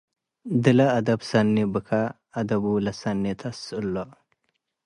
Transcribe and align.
ደለ 0.63 0.79
አደብ 0.97 1.21
ሰኒ 1.29 1.55
ቡከ 1.73 1.89
አደቡ 2.39 2.63
ለሰኒ 2.85 3.23
ተአስእሉ። 3.39 3.95